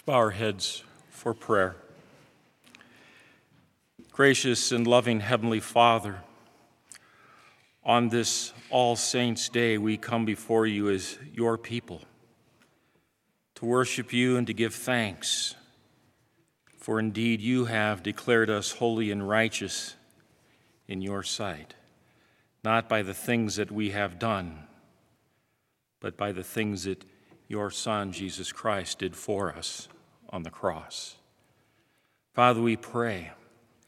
Let's 0.00 0.06
bow 0.06 0.14
our 0.14 0.30
heads 0.30 0.82
for 1.10 1.34
prayer. 1.34 1.76
Gracious 4.10 4.72
and 4.72 4.86
loving 4.86 5.20
Heavenly 5.20 5.60
Father, 5.60 6.22
on 7.84 8.08
this 8.08 8.54
All 8.70 8.96
Saints' 8.96 9.50
Day, 9.50 9.76
we 9.76 9.98
come 9.98 10.24
before 10.24 10.66
you 10.66 10.88
as 10.88 11.18
your 11.34 11.58
people 11.58 12.00
to 13.56 13.66
worship 13.66 14.10
you 14.10 14.38
and 14.38 14.46
to 14.46 14.54
give 14.54 14.74
thanks. 14.74 15.54
For 16.78 16.98
indeed, 16.98 17.42
you 17.42 17.66
have 17.66 18.02
declared 18.02 18.48
us 18.48 18.72
holy 18.72 19.10
and 19.10 19.28
righteous 19.28 19.96
in 20.88 21.02
your 21.02 21.22
sight, 21.22 21.74
not 22.64 22.88
by 22.88 23.02
the 23.02 23.12
things 23.12 23.56
that 23.56 23.70
we 23.70 23.90
have 23.90 24.18
done, 24.18 24.60
but 26.00 26.16
by 26.16 26.32
the 26.32 26.42
things 26.42 26.84
that 26.84 27.04
your 27.50 27.68
Son, 27.68 28.12
Jesus 28.12 28.52
Christ, 28.52 29.00
did 29.00 29.16
for 29.16 29.52
us 29.52 29.88
on 30.28 30.44
the 30.44 30.50
cross. 30.50 31.16
Father, 32.32 32.62
we 32.62 32.76
pray 32.76 33.32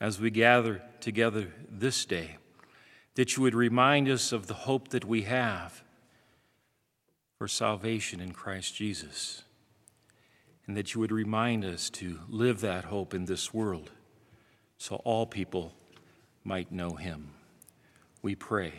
as 0.01 0.19
we 0.19 0.29
gather 0.29 0.81
together 0.99 1.53
this 1.71 2.03
day 2.03 2.35
that 3.15 3.37
you 3.37 3.41
would 3.41 3.55
remind 3.55 4.09
us 4.09 4.33
of 4.33 4.47
the 4.47 4.53
hope 4.53 4.89
that 4.89 5.05
we 5.05 5.21
have 5.21 5.81
for 7.37 7.47
salvation 7.47 8.19
in 8.19 8.33
Christ 8.33 8.75
Jesus, 8.75 9.43
and 10.67 10.75
that 10.75 10.93
you 10.93 10.99
would 10.99 11.13
remind 11.13 11.63
us 11.63 11.89
to 11.91 12.19
live 12.27 12.59
that 12.59 12.85
hope 12.85 13.13
in 13.13 13.25
this 13.25 13.53
world 13.53 13.91
so 14.77 14.97
all 15.05 15.25
people 15.25 15.73
might 16.43 16.69
know 16.69 16.95
him. 16.95 17.29
We 18.21 18.35
pray 18.35 18.73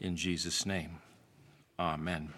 in 0.00 0.16
Jesus' 0.16 0.64
name. 0.64 1.00
Amen. 1.78 2.32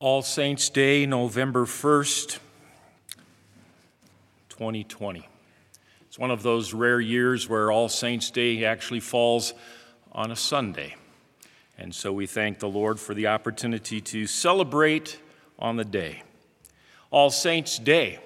All 0.00 0.22
Saints' 0.22 0.70
Day, 0.70 1.04
November 1.04 1.66
1st, 1.66 2.38
2020. 4.48 5.28
It's 6.06 6.18
one 6.18 6.30
of 6.30 6.42
those 6.42 6.72
rare 6.72 7.02
years 7.02 7.50
where 7.50 7.70
All 7.70 7.90
Saints' 7.90 8.30
Day 8.30 8.64
actually 8.64 9.00
falls 9.00 9.52
on 10.12 10.30
a 10.30 10.36
Sunday. 10.36 10.96
And 11.76 11.94
so 11.94 12.14
we 12.14 12.26
thank 12.26 12.60
the 12.60 12.68
Lord 12.68 12.98
for 12.98 13.12
the 13.12 13.26
opportunity 13.26 14.00
to 14.00 14.26
celebrate 14.26 15.20
on 15.58 15.76
the 15.76 15.84
day. 15.84 16.22
All 17.10 17.28
Saints' 17.28 17.78
Day 17.78 18.20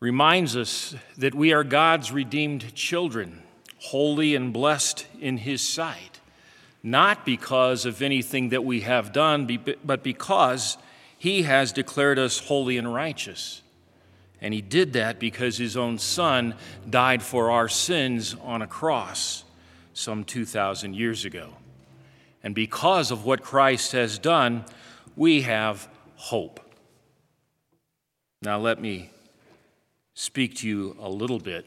reminds 0.00 0.56
us 0.56 0.96
that 1.16 1.32
we 1.36 1.52
are 1.52 1.62
God's 1.62 2.10
redeemed 2.10 2.74
children, 2.74 3.44
holy 3.78 4.34
and 4.34 4.52
blessed 4.52 5.06
in 5.20 5.36
His 5.36 5.62
sight 5.62 6.17
not 6.82 7.24
because 7.24 7.84
of 7.84 8.02
anything 8.02 8.50
that 8.50 8.64
we 8.64 8.80
have 8.80 9.12
done, 9.12 9.60
but 9.84 10.02
because 10.02 10.78
He 11.18 11.42
has 11.42 11.72
declared 11.72 12.18
us 12.18 12.38
holy 12.38 12.78
and 12.78 12.92
righteous. 12.92 13.62
And 14.40 14.54
He 14.54 14.60
did 14.60 14.92
that 14.92 15.18
because 15.18 15.56
His 15.58 15.76
own 15.76 15.98
Son 15.98 16.54
died 16.88 17.22
for 17.22 17.50
our 17.50 17.68
sins 17.68 18.36
on 18.42 18.62
a 18.62 18.66
cross 18.66 19.44
some 19.92 20.24
2,000 20.24 20.94
years 20.94 21.24
ago. 21.24 21.50
And 22.42 22.54
because 22.54 23.10
of 23.10 23.24
what 23.24 23.42
Christ 23.42 23.92
has 23.92 24.18
done, 24.18 24.64
we 25.16 25.42
have 25.42 25.88
hope. 26.14 26.60
Now, 28.42 28.58
let 28.58 28.80
me 28.80 29.10
speak 30.14 30.54
to 30.56 30.68
you 30.68 30.96
a 31.00 31.08
little 31.08 31.40
bit 31.40 31.66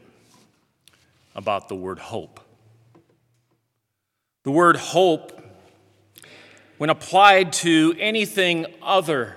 about 1.34 1.68
the 1.68 1.74
word 1.74 1.98
hope. 1.98 2.40
The 4.44 4.50
word 4.50 4.76
hope, 4.76 5.40
when 6.78 6.90
applied 6.90 7.52
to 7.54 7.94
anything 7.98 8.66
other 8.82 9.36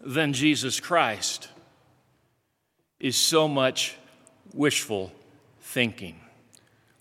than 0.00 0.32
Jesus 0.32 0.78
Christ, 0.78 1.48
is 3.00 3.16
so 3.16 3.48
much 3.48 3.96
wishful 4.52 5.12
thinking. 5.60 6.20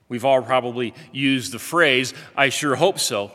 We've 0.09 0.25
all 0.25 0.42
probably 0.42 0.94
used 1.12 1.52
the 1.52 1.59
phrase, 1.59 2.14
I 2.36 2.50
sure 2.50 2.75
hope 2.75 3.00
so. 3.00 3.31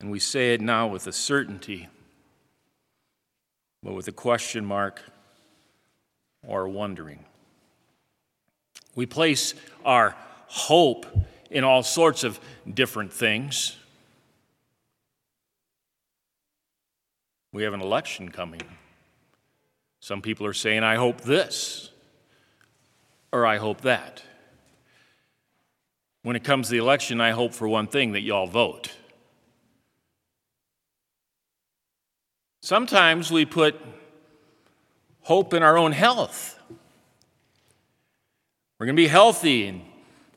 And 0.00 0.10
we 0.10 0.18
say 0.18 0.54
it 0.54 0.60
now 0.60 0.88
with 0.88 1.06
a 1.06 1.12
certainty, 1.12 1.88
but 3.84 3.92
with 3.92 4.08
a 4.08 4.12
question 4.12 4.64
mark 4.64 5.00
or 6.44 6.68
wondering. 6.68 7.24
We 8.94 9.06
place 9.06 9.54
our 9.84 10.14
hope 10.46 11.06
in 11.50 11.64
all 11.64 11.82
sorts 11.82 12.24
of 12.24 12.38
different 12.72 13.12
things. 13.12 13.76
We 17.52 17.62
have 17.64 17.74
an 17.74 17.80
election 17.80 18.30
coming. 18.30 18.62
Some 20.00 20.22
people 20.22 20.46
are 20.46 20.52
saying, 20.52 20.82
I 20.82 20.96
hope 20.96 21.20
this, 21.20 21.90
or 23.30 23.46
I 23.46 23.58
hope 23.58 23.82
that. 23.82 24.22
When 26.22 26.36
it 26.36 26.44
comes 26.44 26.68
to 26.68 26.72
the 26.72 26.78
election, 26.78 27.20
I 27.20 27.32
hope 27.32 27.52
for 27.52 27.68
one 27.68 27.86
thing 27.86 28.12
that 28.12 28.22
y'all 28.22 28.46
vote. 28.46 28.90
Sometimes 32.62 33.30
we 33.30 33.44
put 33.44 33.74
hope 35.22 35.52
in 35.52 35.62
our 35.62 35.76
own 35.76 35.92
health. 35.92 36.58
We're 38.82 38.86
going 38.86 38.96
to 38.96 39.02
be 39.02 39.08
healthy, 39.08 39.68
and 39.68 39.82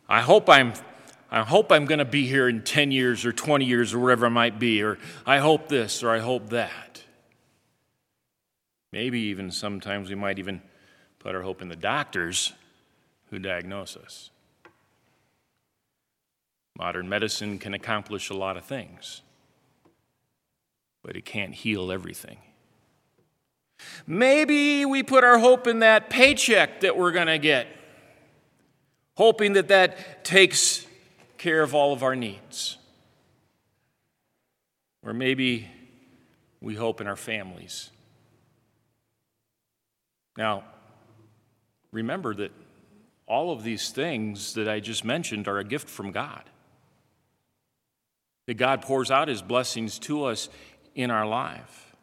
I 0.07 0.21
hope 0.21 0.51
I'm. 0.51 0.73
I 1.31 1.41
hope 1.41 1.71
I'm 1.71 1.85
going 1.85 1.97
to 1.97 2.05
be 2.05 2.27
here 2.27 2.47
in 2.47 2.61
10 2.61 2.91
years 2.91 3.25
or 3.25 3.33
20 3.33 3.65
years 3.65 3.91
or 3.91 3.97
whatever 3.97 4.27
I 4.27 4.29
might 4.29 4.59
be, 4.59 4.83
or 4.83 4.99
I 5.25 5.39
hope 5.39 5.67
this 5.67 6.03
or 6.03 6.11
I 6.11 6.19
hope 6.19 6.49
that. 6.49 7.01
Maybe 8.93 9.19
even 9.21 9.49
sometimes 9.49 10.09
we 10.09 10.15
might 10.15 10.37
even 10.37 10.61
put 11.17 11.33
our 11.33 11.41
hope 11.41 11.63
in 11.63 11.69
the 11.69 11.75
doctors 11.75 12.53
who 13.31 13.39
diagnose 13.39 13.97
us. 13.97 14.29
Modern 16.77 17.09
medicine 17.09 17.57
can 17.57 17.73
accomplish 17.73 18.29
a 18.29 18.35
lot 18.35 18.57
of 18.57 18.63
things, 18.63 19.23
but 21.01 21.15
it 21.15 21.25
can't 21.25 21.55
heal 21.55 21.91
everything. 21.91 22.37
Maybe 24.05 24.85
we 24.85 25.01
put 25.01 25.23
our 25.23 25.39
hope 25.39 25.65
in 25.65 25.79
that 25.79 26.11
paycheck 26.11 26.81
that 26.81 26.95
we're 26.95 27.11
going 27.11 27.25
to 27.25 27.39
get 27.39 27.65
hoping 29.15 29.53
that 29.53 29.69
that 29.69 30.23
takes 30.23 30.85
care 31.37 31.61
of 31.61 31.73
all 31.73 31.93
of 31.93 32.03
our 32.03 32.15
needs. 32.15 32.77
Or 35.03 35.13
maybe 35.13 35.69
we 36.61 36.75
hope 36.75 37.01
in 37.01 37.07
our 37.07 37.15
families. 37.15 37.91
Now, 40.37 40.63
remember 41.91 42.33
that 42.35 42.51
all 43.27 43.51
of 43.51 43.63
these 43.63 43.89
things 43.89 44.53
that 44.53 44.67
I 44.67 44.79
just 44.79 45.05
mentioned 45.05 45.47
are 45.47 45.59
a 45.59 45.63
gift 45.63 45.89
from 45.89 46.11
God. 46.11 46.43
That 48.47 48.55
God 48.55 48.81
pours 48.81 49.09
out 49.09 49.27
his 49.27 49.41
blessings 49.41 49.97
to 49.99 50.25
us 50.25 50.49
in 50.93 51.09
our 51.09 51.25
life. 51.25 51.95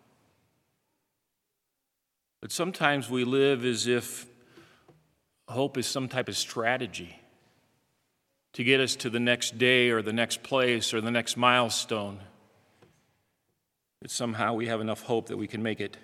But 2.40 2.50
sometimes 2.50 3.08
we 3.08 3.24
live 3.24 3.64
as 3.64 3.86
if 3.86 4.26
Hope 5.52 5.76
is 5.76 5.86
some 5.86 6.08
type 6.08 6.28
of 6.30 6.36
strategy 6.36 7.18
to 8.54 8.64
get 8.64 8.80
us 8.80 8.96
to 8.96 9.10
the 9.10 9.20
next 9.20 9.58
day 9.58 9.90
or 9.90 10.00
the 10.00 10.12
next 10.12 10.42
place 10.42 10.94
or 10.94 11.02
the 11.02 11.10
next 11.10 11.36
milestone. 11.36 12.20
That 14.00 14.10
somehow 14.10 14.54
we 14.54 14.68
have 14.68 14.80
enough 14.80 15.02
hope 15.02 15.26
that 15.28 15.36
we 15.36 15.46
can 15.46 15.62
make 15.62 15.78
it 15.78 15.98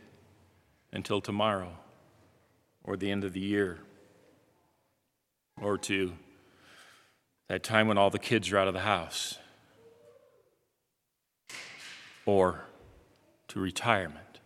until 0.92 1.22
tomorrow 1.22 1.72
or 2.84 2.98
the 2.98 3.10
end 3.10 3.24
of 3.24 3.32
the 3.32 3.40
year 3.40 3.78
or 5.58 5.78
to 5.78 6.12
that 7.48 7.62
time 7.62 7.88
when 7.88 7.96
all 7.96 8.10
the 8.10 8.18
kids 8.18 8.52
are 8.52 8.58
out 8.58 8.68
of 8.68 8.74
the 8.74 8.80
house 8.80 9.38
or 12.26 12.64
to 13.48 13.60
retirement. 13.60 14.40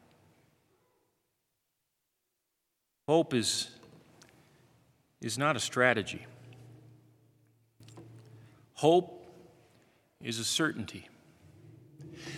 Hope 3.09 3.35
is 3.35 3.69
is 5.23 5.39
not 5.39 5.57
a 5.57 5.61
strategy. 5.61 6.27
Hope 8.75 9.25
is 10.21 10.39
a 10.39 10.45
certainty. 10.45 11.09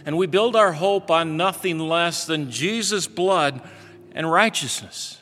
And 0.05 0.17
we 0.17 0.27
build 0.27 0.55
our 0.55 0.73
hope 0.73 1.11
on 1.11 1.37
nothing 1.37 1.79
less 1.79 2.27
than 2.27 2.51
Jesus' 2.51 3.07
blood 3.07 3.63
and 4.15 4.31
righteousness. 4.31 5.21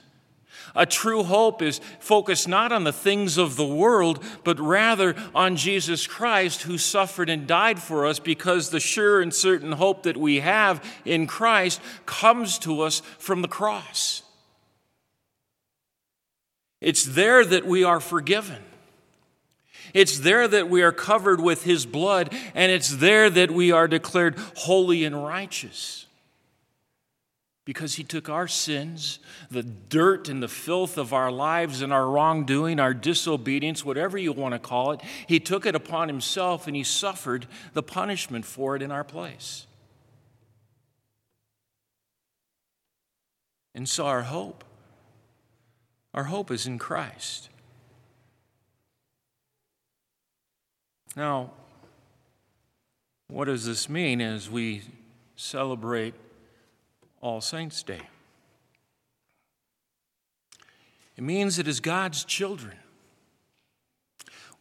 A 0.74 0.86
true 0.86 1.22
hope 1.22 1.60
is 1.60 1.80
focused 2.00 2.48
not 2.48 2.72
on 2.72 2.84
the 2.84 2.92
things 2.92 3.36
of 3.36 3.56
the 3.56 3.66
world, 3.66 4.24
but 4.42 4.58
rather 4.58 5.14
on 5.34 5.56
Jesus 5.56 6.06
Christ 6.06 6.62
who 6.62 6.78
suffered 6.78 7.28
and 7.28 7.46
died 7.46 7.78
for 7.78 8.06
us 8.06 8.18
because 8.18 8.70
the 8.70 8.80
sure 8.80 9.20
and 9.20 9.34
certain 9.34 9.72
hope 9.72 10.04
that 10.04 10.16
we 10.16 10.40
have 10.40 10.82
in 11.04 11.26
Christ 11.26 11.80
comes 12.06 12.58
to 12.60 12.80
us 12.80 13.00
from 13.18 13.42
the 13.42 13.48
cross. 13.48 14.22
It's 16.82 17.04
there 17.04 17.44
that 17.44 17.64
we 17.64 17.84
are 17.84 18.00
forgiven. 18.00 18.62
It's 19.94 20.18
there 20.18 20.48
that 20.48 20.68
we 20.68 20.82
are 20.82 20.92
covered 20.92 21.40
with 21.40 21.62
His 21.62 21.86
blood, 21.86 22.34
and 22.54 22.72
it's 22.72 22.96
there 22.96 23.30
that 23.30 23.50
we 23.50 23.70
are 23.70 23.86
declared 23.86 24.36
holy 24.56 25.04
and 25.04 25.24
righteous. 25.24 26.06
Because 27.64 27.94
He 27.94 28.02
took 28.02 28.28
our 28.28 28.48
sins, 28.48 29.20
the 29.48 29.62
dirt 29.62 30.28
and 30.28 30.42
the 30.42 30.48
filth 30.48 30.98
of 30.98 31.12
our 31.12 31.30
lives 31.30 31.82
and 31.82 31.92
our 31.92 32.08
wrongdoing, 32.08 32.80
our 32.80 32.94
disobedience, 32.94 33.84
whatever 33.84 34.18
you 34.18 34.32
want 34.32 34.54
to 34.54 34.58
call 34.58 34.90
it, 34.90 35.00
He 35.28 35.38
took 35.38 35.64
it 35.66 35.76
upon 35.76 36.08
Himself 36.08 36.66
and 36.66 36.74
He 36.74 36.82
suffered 36.82 37.46
the 37.74 37.82
punishment 37.82 38.44
for 38.44 38.74
it 38.74 38.82
in 38.82 38.90
our 38.90 39.04
place. 39.04 39.66
And 43.74 43.88
so 43.88 44.06
our 44.06 44.22
hope, 44.22 44.64
our 46.14 46.24
hope 46.24 46.50
is 46.50 46.66
in 46.66 46.78
Christ. 46.78 47.48
Now, 51.16 51.50
what 53.28 53.46
does 53.46 53.64
this 53.64 53.88
mean 53.88 54.20
as 54.20 54.50
we 54.50 54.82
celebrate 55.36 56.14
All 57.20 57.40
Saints' 57.40 57.82
Day? 57.82 58.00
It 61.16 61.24
means 61.24 61.56
that 61.56 61.68
as 61.68 61.80
God's 61.80 62.24
children, 62.24 62.76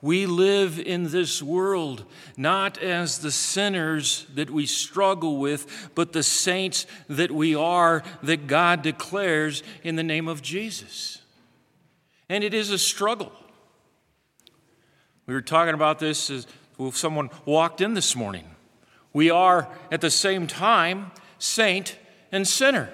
we 0.01 0.25
live 0.25 0.79
in 0.79 1.11
this 1.11 1.43
world 1.43 2.05
not 2.35 2.77
as 2.79 3.19
the 3.19 3.31
sinners 3.31 4.25
that 4.33 4.49
we 4.49 4.65
struggle 4.65 5.37
with, 5.37 5.91
but 5.93 6.11
the 6.11 6.23
saints 6.23 6.87
that 7.07 7.31
we 7.31 7.55
are, 7.55 8.03
that 8.23 8.47
God 8.47 8.81
declares 8.81 9.63
in 9.83 9.95
the 9.95 10.03
name 10.03 10.27
of 10.27 10.41
Jesus. 10.41 11.19
And 12.31 12.45
it 12.45 12.53
is 12.53 12.71
a 12.71 12.77
struggle. 12.77 13.29
We 15.25 15.33
were 15.33 15.41
talking 15.41 15.73
about 15.73 15.99
this 15.99 16.29
as 16.29 16.47
someone 16.93 17.29
walked 17.43 17.81
in 17.81 17.93
this 17.93 18.15
morning. 18.15 18.45
We 19.11 19.29
are 19.29 19.67
at 19.91 19.99
the 19.99 20.09
same 20.09 20.47
time 20.47 21.11
saint 21.39 21.97
and 22.31 22.47
sinner. 22.47 22.87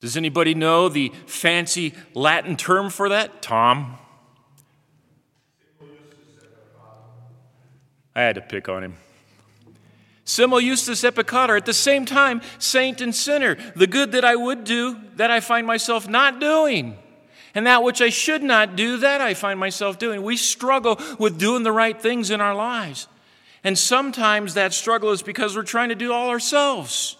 Does 0.00 0.16
anybody 0.16 0.54
know 0.54 0.88
the 0.88 1.12
fancy 1.26 1.92
Latin 2.14 2.56
term 2.56 2.88
for 2.88 3.10
that? 3.10 3.42
Tom? 3.42 3.98
I 8.16 8.22
had 8.22 8.36
to 8.36 8.40
pick 8.40 8.70
on 8.70 8.82
him. 8.82 8.94
Simul 10.24 10.62
justus 10.62 11.04
et 11.04 11.14
peccator, 11.14 11.58
at 11.58 11.66
the 11.66 11.74
same 11.74 12.06
time, 12.06 12.40
saint 12.58 13.02
and 13.02 13.14
sinner. 13.14 13.58
The 13.76 13.86
good 13.86 14.12
that 14.12 14.24
I 14.24 14.36
would 14.36 14.64
do, 14.64 14.96
that 15.16 15.30
I 15.30 15.40
find 15.40 15.66
myself 15.66 16.08
not 16.08 16.40
doing. 16.40 16.96
And 17.54 17.66
that 17.66 17.82
which 17.82 18.00
I 18.00 18.10
should 18.10 18.42
not 18.42 18.76
do, 18.76 18.98
that 18.98 19.20
I 19.20 19.34
find 19.34 19.58
myself 19.58 19.98
doing. 19.98 20.22
We 20.22 20.36
struggle 20.36 21.00
with 21.18 21.38
doing 21.38 21.62
the 21.62 21.72
right 21.72 22.00
things 22.00 22.30
in 22.30 22.40
our 22.40 22.54
lives. 22.54 23.08
And 23.64 23.76
sometimes 23.76 24.54
that 24.54 24.72
struggle 24.72 25.10
is 25.10 25.22
because 25.22 25.56
we're 25.56 25.62
trying 25.62 25.88
to 25.88 25.94
do 25.94 26.12
all 26.12 26.30
ourselves. 26.30 27.16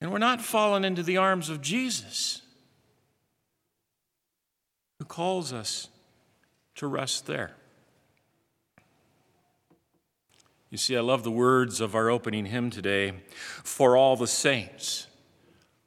And 0.00 0.10
we're 0.10 0.18
not 0.18 0.40
falling 0.40 0.84
into 0.84 1.02
the 1.02 1.18
arms 1.18 1.50
of 1.50 1.60
Jesus, 1.60 2.40
who 4.98 5.04
calls 5.04 5.52
us 5.52 5.88
to 6.76 6.86
rest 6.86 7.26
there. 7.26 7.52
You 10.70 10.78
see, 10.78 10.96
I 10.96 11.00
love 11.00 11.24
the 11.24 11.30
words 11.32 11.80
of 11.80 11.94
our 11.94 12.08
opening 12.08 12.46
hymn 12.46 12.70
today 12.70 13.12
for 13.64 13.96
all 13.96 14.16
the 14.16 14.28
saints 14.28 15.08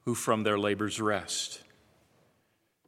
who 0.03 0.13
from 0.13 0.43
their 0.43 0.59
labors 0.59 0.99
rest 0.99 1.63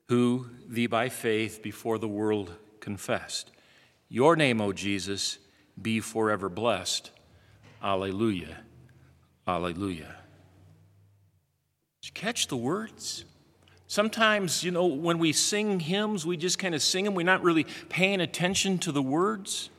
who 0.07 0.49
thee 0.67 0.87
by 0.87 1.09
faith 1.09 1.61
before 1.63 1.97
the 1.97 2.07
world 2.07 2.53
confessed. 2.79 3.51
Your 4.09 4.35
name, 4.35 4.61
O 4.61 4.71
Jesus, 4.71 5.39
be 5.81 5.99
forever 5.99 6.49
blessed. 6.49 7.11
Alleluia. 7.81 8.57
Alleluia. 9.47 10.15
Did 12.01 12.09
you 12.09 12.11
catch 12.13 12.47
the 12.47 12.57
words? 12.57 13.25
Sometimes, 13.87 14.63
you 14.63 14.71
know, 14.71 14.85
when 14.85 15.19
we 15.19 15.31
sing 15.31 15.79
hymns, 15.79 16.25
we 16.25 16.37
just 16.37 16.57
kind 16.57 16.73
of 16.73 16.81
sing 16.81 17.05
them. 17.05 17.13
We're 17.13 17.23
not 17.23 17.43
really 17.43 17.65
paying 17.89 18.21
attention 18.21 18.79
to 18.79 18.91
the 18.91 19.01
words. 19.01 19.69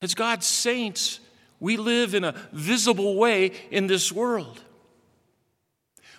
As 0.00 0.14
God's 0.14 0.46
saints, 0.46 1.20
we 1.60 1.76
live 1.76 2.14
in 2.14 2.24
a 2.24 2.34
visible 2.52 3.16
way 3.16 3.52
in 3.70 3.86
this 3.86 4.10
world. 4.10 4.62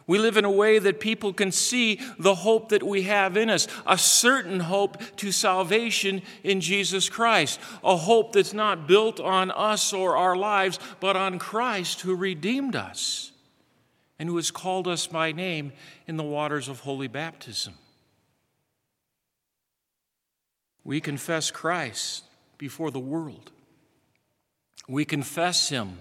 We 0.05 0.19
live 0.19 0.35
in 0.35 0.43
a 0.43 0.51
way 0.51 0.79
that 0.79 0.99
people 0.99 1.31
can 1.31 1.51
see 1.51 1.99
the 2.19 2.35
hope 2.35 2.69
that 2.69 2.83
we 2.83 3.03
have 3.03 3.37
in 3.37 3.49
us, 3.49 3.67
a 3.87 3.97
certain 3.97 4.59
hope 4.59 4.97
to 5.17 5.31
salvation 5.31 6.21
in 6.43 6.59
Jesus 6.59 7.09
Christ, 7.09 7.59
a 7.83 7.95
hope 7.95 8.33
that's 8.33 8.53
not 8.53 8.87
built 8.87 9.19
on 9.19 9.49
us 9.51 9.93
or 9.93 10.17
our 10.17 10.35
lives, 10.35 10.77
but 10.99 11.15
on 11.15 11.39
Christ 11.39 12.01
who 12.01 12.15
redeemed 12.15 12.75
us 12.75 13.31
and 14.19 14.27
who 14.27 14.35
has 14.35 14.51
called 14.51 14.87
us 14.87 15.07
by 15.07 15.31
name 15.31 15.71
in 16.05 16.17
the 16.17 16.23
waters 16.23 16.67
of 16.67 16.81
holy 16.81 17.07
baptism. 17.07 17.73
We 20.83 20.99
confess 20.99 21.49
Christ 21.49 22.25
before 22.57 22.91
the 22.91 22.99
world. 22.99 23.51
We 24.87 25.05
confess 25.05 25.69
Him 25.69 25.99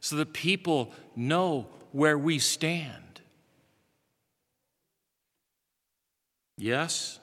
so 0.00 0.16
that 0.16 0.32
people 0.32 0.92
know 1.14 1.66
where 1.92 2.18
we 2.18 2.38
stand. 2.38 3.03
Yes, 6.56 7.18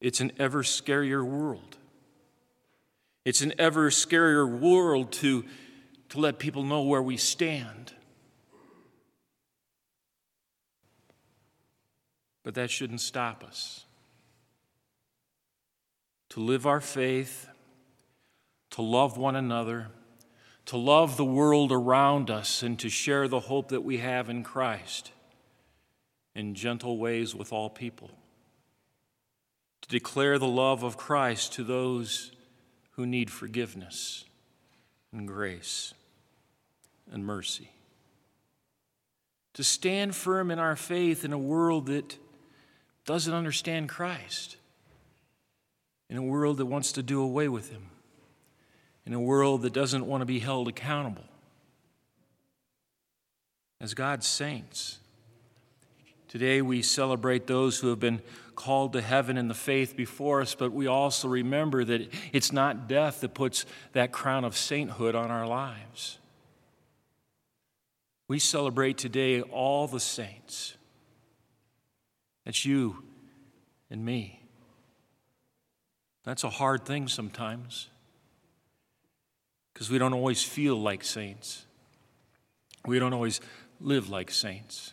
it's 0.00 0.20
an 0.20 0.32
ever 0.38 0.62
scarier 0.62 1.24
world. 1.24 1.76
It's 3.24 3.40
an 3.40 3.54
ever 3.58 3.90
scarier 3.90 4.48
world 4.48 5.12
to, 5.12 5.44
to 6.10 6.20
let 6.20 6.38
people 6.38 6.62
know 6.62 6.82
where 6.82 7.02
we 7.02 7.16
stand. 7.16 7.92
But 12.42 12.54
that 12.54 12.70
shouldn't 12.70 13.00
stop 13.00 13.42
us. 13.42 13.84
To 16.30 16.40
live 16.40 16.66
our 16.66 16.80
faith, 16.80 17.48
to 18.70 18.82
love 18.82 19.16
one 19.16 19.34
another, 19.34 19.88
to 20.66 20.76
love 20.76 21.16
the 21.16 21.24
world 21.24 21.72
around 21.72 22.30
us, 22.30 22.62
and 22.62 22.78
to 22.78 22.90
share 22.90 23.28
the 23.28 23.40
hope 23.40 23.68
that 23.68 23.82
we 23.82 23.98
have 23.98 24.28
in 24.28 24.44
Christ 24.44 25.12
in 26.38 26.54
gentle 26.54 26.98
ways 26.98 27.34
with 27.34 27.52
all 27.52 27.68
people, 27.68 28.10
to 29.82 29.88
declare 29.88 30.38
the 30.38 30.46
love 30.46 30.84
of 30.84 30.96
Christ 30.96 31.52
to 31.54 31.64
those 31.64 32.30
who 32.92 33.04
need 33.04 33.28
forgiveness 33.28 34.24
and 35.12 35.26
grace 35.26 35.94
and 37.10 37.26
mercy, 37.26 37.72
to 39.54 39.64
stand 39.64 40.14
firm 40.14 40.52
in 40.52 40.60
our 40.60 40.76
faith 40.76 41.24
in 41.24 41.32
a 41.32 41.38
world 41.38 41.86
that 41.86 42.16
doesn't 43.04 43.34
understand 43.34 43.88
Christ, 43.88 44.58
in 46.08 46.16
a 46.16 46.22
world 46.22 46.58
that 46.58 46.66
wants 46.66 46.92
to 46.92 47.02
do 47.02 47.20
away 47.20 47.48
with 47.48 47.72
Him, 47.72 47.90
in 49.04 49.12
a 49.12 49.20
world 49.20 49.62
that 49.62 49.72
doesn't 49.72 50.06
want 50.06 50.20
to 50.20 50.26
be 50.26 50.38
held 50.38 50.68
accountable. 50.68 51.24
As 53.80 53.94
God's 53.94 54.26
saints, 54.26 54.98
Today 56.28 56.60
we 56.60 56.82
celebrate 56.82 57.46
those 57.46 57.78
who 57.78 57.88
have 57.88 58.00
been 58.00 58.20
called 58.54 58.92
to 58.92 59.00
heaven 59.00 59.38
in 59.38 59.48
the 59.48 59.54
faith 59.54 59.96
before 59.96 60.42
us, 60.42 60.54
but 60.54 60.72
we 60.72 60.86
also 60.86 61.26
remember 61.26 61.84
that 61.84 62.12
it's 62.32 62.52
not 62.52 62.86
death 62.86 63.22
that 63.22 63.32
puts 63.32 63.64
that 63.92 64.12
crown 64.12 64.44
of 64.44 64.56
sainthood 64.56 65.14
on 65.14 65.30
our 65.30 65.46
lives. 65.46 66.18
We 68.28 68.38
celebrate 68.38 68.98
today 68.98 69.40
all 69.40 69.86
the 69.86 70.00
saints. 70.00 70.74
That's 72.44 72.64
you 72.66 73.02
and 73.90 74.04
me. 74.04 74.42
That's 76.24 76.44
a 76.44 76.50
hard 76.50 76.84
thing 76.84 77.08
sometimes 77.08 77.88
because 79.72 79.88
we 79.88 79.96
don't 79.96 80.12
always 80.12 80.42
feel 80.42 80.76
like 80.78 81.04
saints. 81.04 81.64
We 82.84 82.98
don't 82.98 83.14
always 83.14 83.40
live 83.80 84.10
like 84.10 84.30
saints. 84.30 84.92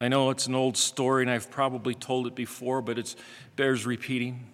I 0.00 0.06
know 0.06 0.30
it's 0.30 0.46
an 0.46 0.54
old 0.54 0.76
story 0.76 1.24
and 1.24 1.30
I've 1.30 1.50
probably 1.50 1.92
told 1.92 2.28
it 2.28 2.36
before, 2.36 2.80
but 2.80 2.98
it 2.98 3.16
bears 3.56 3.84
repeating. 3.84 4.46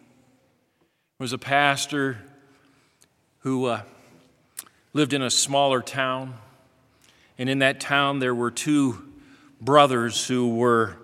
There 1.19 1.25
was 1.25 1.35
a 1.35 1.39
pastor 1.39 2.17
who 3.41 3.67
uh, 3.67 3.83
lived 4.95 5.13
in 5.13 5.21
a 5.21 5.29
smaller 5.29 5.83
town, 5.83 6.35
and 7.37 7.51
in 7.51 7.59
that 7.59 7.79
town 7.79 8.21
there 8.21 8.35
were 8.35 8.51
two 8.51 9.05
brothers 9.61 10.27
who 10.27 10.57
were 10.57 10.97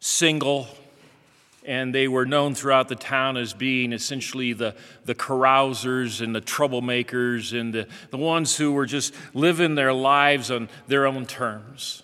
single 0.00 0.66
and 1.66 1.94
they 1.94 2.08
were 2.08 2.24
known 2.24 2.54
throughout 2.54 2.88
the 2.88 2.96
town 2.96 3.36
as 3.36 3.52
being 3.52 3.92
essentially 3.92 4.54
the, 4.54 4.74
the 5.04 5.14
carousers 5.14 6.22
and 6.22 6.34
the 6.34 6.40
troublemakers 6.40 7.58
and 7.58 7.74
the, 7.74 7.86
the 8.08 8.16
ones 8.16 8.56
who 8.56 8.72
were 8.72 8.86
just 8.86 9.14
living 9.34 9.74
their 9.74 9.92
lives 9.92 10.50
on 10.50 10.70
their 10.88 11.06
own 11.06 11.26
terms. 11.26 12.02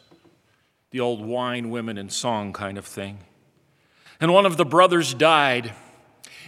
The 0.90 1.00
old 1.00 1.24
wine, 1.24 1.70
women, 1.70 1.98
and 1.98 2.12
song 2.12 2.52
kind 2.52 2.78
of 2.78 2.86
thing. 2.86 3.18
And 4.20 4.32
one 4.32 4.46
of 4.46 4.56
the 4.56 4.64
brothers 4.64 5.14
died. 5.14 5.72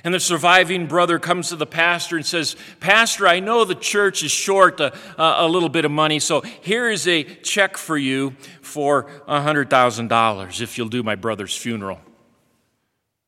And 0.04 0.14
the 0.14 0.20
surviving 0.20 0.86
brother 0.86 1.18
comes 1.18 1.48
to 1.48 1.56
the 1.56 1.66
pastor 1.66 2.16
and 2.16 2.24
says, 2.24 2.54
Pastor, 2.78 3.26
I 3.26 3.40
know 3.40 3.64
the 3.64 3.74
church 3.74 4.22
is 4.22 4.30
short 4.30 4.78
a, 4.78 4.92
a 5.18 5.48
little 5.48 5.68
bit 5.68 5.84
of 5.84 5.90
money, 5.90 6.20
so 6.20 6.40
here 6.40 6.88
is 6.88 7.08
a 7.08 7.24
check 7.24 7.76
for 7.76 7.98
you 7.98 8.36
for 8.62 9.10
$100,000 9.28 10.60
if 10.60 10.78
you'll 10.78 10.88
do 10.88 11.02
my 11.02 11.16
brother's 11.16 11.56
funeral. 11.56 12.00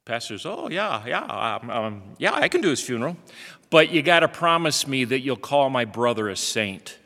Pastor 0.05 0.39
says, 0.39 0.47
Oh, 0.47 0.69
yeah, 0.71 1.05
yeah, 1.07 1.59
um, 1.63 1.71
um, 1.71 2.03
yeah, 2.19 2.35
I 2.35 2.49
can 2.49 2.61
do 2.61 2.71
his 2.71 2.81
funeral. 2.81 3.17
But 3.69 3.91
you 3.91 4.03
got 4.03 4.21
to 4.21 4.29
promise 4.29 4.87
me 4.87 5.05
that 5.05 5.21
you'll 5.21 5.37
call 5.37 5.71
my 5.71 5.85
brother 5.85 6.29
a 6.29 6.37
saint. 6.37 6.99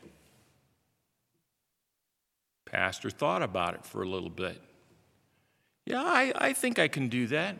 Pastor 2.75 3.09
thought 3.09 3.41
about 3.41 3.73
it 3.73 3.85
for 3.85 4.03
a 4.03 4.05
little 4.05 4.29
bit. 4.29 4.61
Yeah, 5.85 6.03
I, 6.03 6.33
I 6.35 6.51
think 6.51 6.77
I 6.77 6.89
can 6.89 7.07
do 7.07 7.25
that. 7.27 7.55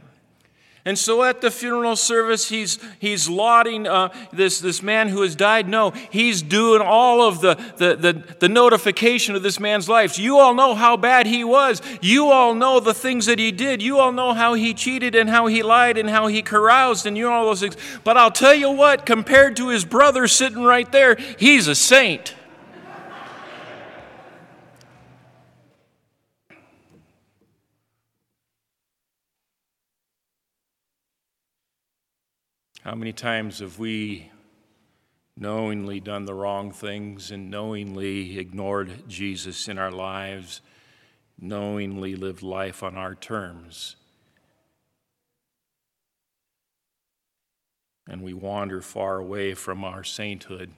And 0.84 1.00
so 1.00 1.24
at 1.24 1.39
the 1.39 1.50
funeral 1.50 1.95
service, 1.95 2.50
he's, 2.50 2.79
he's 3.00 3.29
lauding 3.29 3.88
uh, 3.88 4.13
this, 4.34 4.60
this 4.60 4.84
man 4.84 5.07
who 5.07 5.22
has 5.22 5.34
died. 5.34 5.69
No, 5.69 5.91
he's 6.12 6.41
doing 6.41 6.81
all 6.81 7.22
of 7.22 7.39
the, 7.39 7.55
the, 7.77 7.95
the, 7.95 8.36
the 8.41 8.50
notification 8.50 9.38
of 9.38 9.41
this 9.41 9.57
man's 9.57 9.88
life. 9.88 10.19
You 10.19 10.38
all 10.38 10.53
know 10.53 10.75
how 10.75 10.98
bad 10.98 11.27
he 11.27 11.45
was. 11.45 11.81
You 12.01 12.25
all 12.25 12.53
know 12.53 12.81
the 12.81 12.93
things 12.93 13.25
that 13.27 13.39
he 13.39 13.53
did. 13.53 13.81
You 13.81 14.00
all 14.00 14.12
know 14.12 14.34
how 14.34 14.53
he 14.53 14.74
cheated 14.74 15.15
and 15.15 15.29
how 15.29 15.48
he 15.48 15.63
lied 15.63 15.98
and 15.98 16.10
how 16.10 16.27
he 16.27 16.41
caroused 16.41 17.05
and 17.05 17.17
you 17.17 17.24
know 17.24 17.31
all 17.31 17.45
those 17.45 17.62
things. 17.62 17.77
But 18.03 18.17
I'll 18.17 18.31
tell 18.31 18.53
you 18.53 18.69
what, 18.69 19.05
compared 19.05 19.55
to 19.55 19.69
his 19.69 19.86
brother 19.86 20.27
sitting 20.27 20.65
right 20.65 20.91
there, 20.91 21.15
he's 21.39 21.69
a 21.69 21.75
saint. 21.75 22.36
How 32.86 32.94
many 32.94 33.13
times 33.13 33.62
have 33.62 33.80
we 33.80 34.30
knowingly 35.36 36.00
done 36.00 36.25
the 36.25 36.36
wrong 36.36 36.72
things 36.72 37.32
and 37.32 37.50
knowingly 37.50 38.38
ignored 38.38 39.10
Jesus 39.10 39.68
in 39.68 39.80
our 39.80 39.89
lives, 39.89 40.62
knowingly 41.39 42.15
lived 42.15 42.44
life 42.44 42.84
on 42.84 42.96
our 42.96 43.15
terms? 43.15 43.96
And 48.08 48.22
we 48.22 48.36
wander 48.36 48.82
far 48.82 49.18
away 49.18 49.56
from 49.56 49.84
our 49.84 50.04
sainthood, 50.04 50.70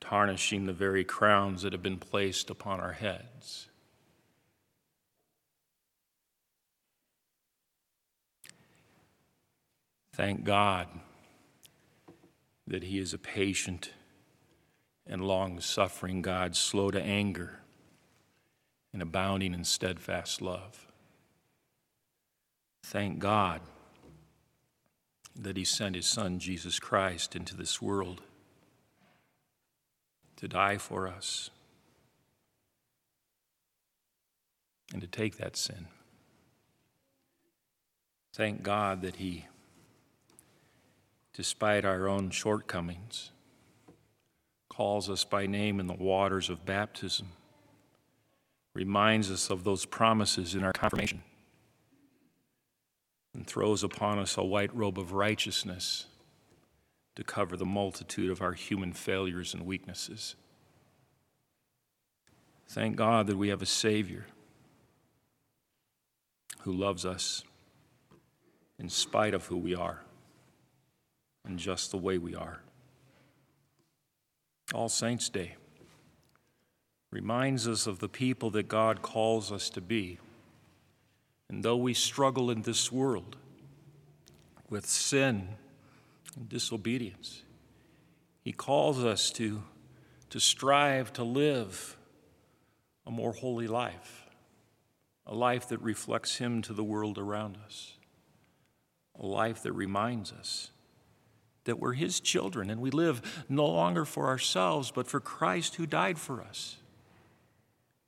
tarnishing 0.00 0.66
the 0.66 0.72
very 0.72 1.02
crowns 1.02 1.62
that 1.62 1.72
have 1.72 1.82
been 1.82 1.98
placed 1.98 2.48
upon 2.48 2.78
our 2.78 2.92
heads. 2.92 3.66
Thank 10.20 10.44
God 10.44 10.86
that 12.66 12.82
He 12.82 12.98
is 12.98 13.14
a 13.14 13.18
patient 13.18 13.92
and 15.06 15.24
long 15.24 15.60
suffering 15.60 16.20
God, 16.20 16.54
slow 16.54 16.90
to 16.90 17.00
anger 17.00 17.60
and 18.92 19.00
abounding 19.00 19.54
in 19.54 19.64
steadfast 19.64 20.42
love. 20.42 20.88
Thank 22.84 23.18
God 23.18 23.62
that 25.34 25.56
He 25.56 25.64
sent 25.64 25.96
His 25.96 26.04
Son, 26.04 26.38
Jesus 26.38 26.78
Christ, 26.78 27.34
into 27.34 27.56
this 27.56 27.80
world 27.80 28.20
to 30.36 30.46
die 30.46 30.76
for 30.76 31.08
us 31.08 31.48
and 34.92 35.00
to 35.00 35.08
take 35.08 35.38
that 35.38 35.56
sin. 35.56 35.86
Thank 38.34 38.62
God 38.62 39.00
that 39.00 39.16
He 39.16 39.46
despite 41.40 41.86
our 41.86 42.06
own 42.06 42.28
shortcomings, 42.28 43.30
calls 44.68 45.08
us 45.08 45.24
by 45.24 45.46
name 45.46 45.80
in 45.80 45.86
the 45.86 45.94
waters 45.94 46.50
of 46.50 46.66
baptism, 46.66 47.28
reminds 48.74 49.30
us 49.30 49.48
of 49.48 49.64
those 49.64 49.86
promises 49.86 50.54
in 50.54 50.62
our 50.62 50.74
confirmation, 50.74 51.22
and 53.32 53.46
throws 53.46 53.82
upon 53.82 54.18
us 54.18 54.36
a 54.36 54.44
white 54.44 54.76
robe 54.76 54.98
of 54.98 55.14
righteousness 55.14 56.04
to 57.16 57.24
cover 57.24 57.56
the 57.56 57.64
multitude 57.64 58.30
of 58.30 58.42
our 58.42 58.52
human 58.52 58.92
failures 58.92 59.54
and 59.54 59.64
weaknesses. 59.64 60.34
Thank 62.68 62.96
God 62.96 63.26
that 63.28 63.38
we 63.38 63.48
have 63.48 63.62
a 63.62 63.66
Savior 63.66 64.26
who 66.64 66.72
loves 66.74 67.06
us 67.06 67.44
in 68.78 68.90
spite 68.90 69.32
of 69.32 69.46
who 69.46 69.56
we 69.56 69.74
are 69.74 70.02
and 71.44 71.58
just 71.58 71.90
the 71.90 71.98
way 71.98 72.18
we 72.18 72.34
are. 72.34 72.60
All 74.72 74.88
Saints' 74.88 75.28
Day 75.28 75.56
reminds 77.10 77.66
us 77.66 77.86
of 77.86 77.98
the 77.98 78.08
people 78.08 78.50
that 78.50 78.68
God 78.68 79.02
calls 79.02 79.50
us 79.50 79.68
to 79.70 79.80
be. 79.80 80.18
And 81.48 81.64
though 81.64 81.76
we 81.76 81.94
struggle 81.94 82.50
in 82.50 82.62
this 82.62 82.92
world 82.92 83.36
with 84.68 84.86
sin 84.86 85.48
and 86.36 86.48
disobedience, 86.48 87.42
He 88.42 88.52
calls 88.52 89.04
us 89.04 89.30
to, 89.32 89.64
to 90.30 90.38
strive 90.38 91.12
to 91.14 91.24
live 91.24 91.96
a 93.04 93.10
more 93.10 93.32
holy 93.32 93.66
life, 93.66 94.26
a 95.26 95.34
life 95.34 95.68
that 95.68 95.80
reflects 95.80 96.36
Him 96.36 96.62
to 96.62 96.72
the 96.72 96.84
world 96.84 97.18
around 97.18 97.58
us, 97.66 97.94
a 99.18 99.26
life 99.26 99.64
that 99.64 99.72
reminds 99.72 100.30
us 100.30 100.70
that 101.64 101.78
we're 101.78 101.92
His 101.92 102.20
children 102.20 102.70
and 102.70 102.80
we 102.80 102.90
live 102.90 103.44
no 103.48 103.66
longer 103.66 104.04
for 104.04 104.26
ourselves, 104.26 104.90
but 104.90 105.06
for 105.06 105.20
Christ 105.20 105.76
who 105.76 105.86
died 105.86 106.18
for 106.18 106.40
us. 106.40 106.76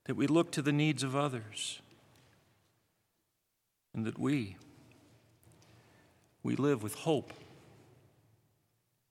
That 0.05 0.17
we 0.17 0.27
look 0.27 0.51
to 0.53 0.63
the 0.63 0.73
needs 0.73 1.03
of 1.03 1.15
others. 1.15 1.81
And 3.95 4.05
that 4.07 4.19
we, 4.19 4.57
we 6.43 6.57
live 6.57 6.83
with 6.83 6.95
hope 6.95 7.33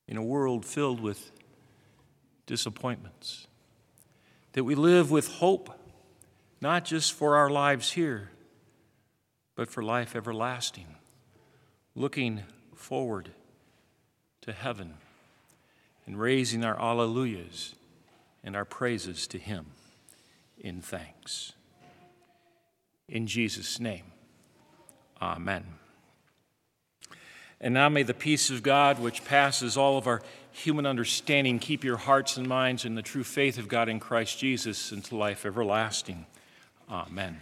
in 0.07 0.17
a 0.17 0.23
world 0.23 0.65
filled 0.65 0.99
with 0.99 1.31
disappointments. 2.45 3.47
That 4.53 4.63
we 4.63 4.75
live 4.75 5.11
with 5.11 5.27
hope, 5.27 5.69
not 6.59 6.83
just 6.83 7.13
for 7.13 7.37
our 7.37 7.49
lives 7.49 7.91
here, 7.91 8.31
but 9.55 9.69
for 9.69 9.83
life 9.83 10.15
everlasting, 10.15 10.95
looking 11.95 12.41
forward 12.75 13.29
to 14.41 14.51
heaven 14.51 14.95
and 16.05 16.19
raising 16.19 16.63
our 16.63 16.75
alleluias 16.75 17.73
and 18.43 18.55
our 18.55 18.65
praises 18.65 19.27
to 19.27 19.37
Him 19.37 19.67
in 20.59 20.81
thanks. 20.81 21.53
In 23.07 23.27
Jesus' 23.27 23.79
name, 23.79 24.05
Amen. 25.21 25.63
And 27.59 27.75
now 27.75 27.89
may 27.89 28.01
the 28.01 28.15
peace 28.15 28.49
of 28.49 28.63
God, 28.63 28.99
which 28.99 29.23
passes 29.23 29.77
all 29.77 29.97
of 29.97 30.07
our 30.07 30.23
human 30.51 30.87
understanding, 30.87 31.59
keep 31.59 31.83
your 31.83 31.97
hearts 31.97 32.35
and 32.37 32.47
minds 32.47 32.85
in 32.85 32.95
the 32.95 33.03
true 33.03 33.23
faith 33.23 33.59
of 33.59 33.67
God 33.67 33.87
in 33.87 33.99
Christ 33.99 34.39
Jesus 34.39 34.91
unto 34.91 35.15
life 35.15 35.45
everlasting. 35.45 36.25
Amen. 36.89 37.39